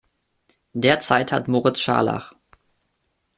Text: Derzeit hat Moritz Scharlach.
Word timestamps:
Derzeit 0.73 1.31
hat 1.31 1.47
Moritz 1.47 1.79
Scharlach. 1.79 2.33